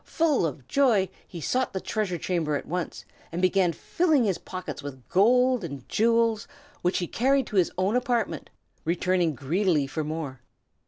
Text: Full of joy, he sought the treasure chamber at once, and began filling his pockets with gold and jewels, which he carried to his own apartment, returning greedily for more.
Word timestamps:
Full 0.03 0.47
of 0.47 0.67
joy, 0.67 1.09
he 1.27 1.39
sought 1.39 1.73
the 1.73 1.79
treasure 1.79 2.17
chamber 2.17 2.55
at 2.55 2.65
once, 2.65 3.05
and 3.31 3.39
began 3.39 3.71
filling 3.71 4.23
his 4.23 4.39
pockets 4.39 4.81
with 4.81 5.07
gold 5.09 5.63
and 5.63 5.87
jewels, 5.87 6.47
which 6.81 6.97
he 6.97 7.05
carried 7.05 7.45
to 7.45 7.57
his 7.57 7.71
own 7.77 7.95
apartment, 7.95 8.49
returning 8.83 9.35
greedily 9.35 9.85
for 9.85 10.03
more. 10.03 10.41